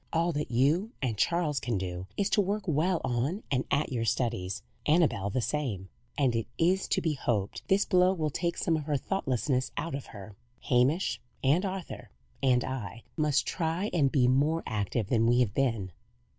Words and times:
All 0.11 0.31
that 0.31 0.49
you 0.49 0.93
and 0.99 1.15
Charles 1.15 1.59
can 1.59 1.77
do 1.77 2.07
is 2.17 2.27
to 2.31 2.41
work 2.41 2.63
well 2.65 3.01
on 3.03 3.43
at 3.69 3.91
your 3.91 4.03
studies 4.03 4.63
Annabel 4.87 5.29
the 5.29 5.41
same; 5.43 5.89
and 6.17 6.35
it 6.35 6.47
is 6.57 6.87
to 6.87 7.01
be 7.01 7.13
hoped 7.13 7.61
this 7.67 7.85
blow 7.85 8.11
will 8.11 8.31
take 8.31 8.57
some 8.57 8.75
of 8.75 8.85
her 8.85 8.97
thoughtlessness 8.97 9.71
out 9.77 9.93
of 9.93 10.07
her. 10.07 10.35
Hamish, 10.69 11.21
and 11.43 11.63
Arthur, 11.63 12.09
and 12.41 12.63
I, 12.63 13.03
must 13.15 13.45
try 13.45 13.91
and 13.93 14.11
be 14.11 14.27
more 14.27 14.63
active 14.65 15.05
than 15.05 15.27
we 15.27 15.41
have 15.41 15.53
been." 15.53 15.91